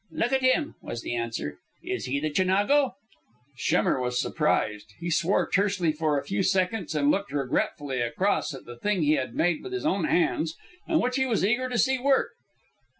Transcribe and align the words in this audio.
"Look 0.11 0.33
at 0.33 0.41
him," 0.41 0.73
was 0.81 1.03
the 1.03 1.15
answer. 1.15 1.59
"Is 1.83 2.05
he 2.05 2.19
the 2.19 2.31
Chinago?" 2.31 2.95
Schemmer 3.55 3.99
was 4.01 4.19
surprised. 4.19 4.95
He 4.99 5.11
swore 5.11 5.47
tersely 5.47 5.91
for 5.91 6.17
a 6.17 6.23
few 6.23 6.41
seconds, 6.41 6.95
and 6.95 7.11
looked 7.11 7.31
regretfully 7.31 8.01
across 8.01 8.51
at 8.55 8.65
the 8.65 8.79
thing 8.79 9.03
he 9.03 9.13
had 9.13 9.35
made 9.35 9.61
with 9.61 9.73
his 9.73 9.85
own 9.85 10.05
hands 10.05 10.57
and 10.87 10.99
which 10.99 11.17
he 11.17 11.27
was 11.27 11.45
eager 11.45 11.69
to 11.69 11.77
see 11.77 11.99
work. 11.99 12.29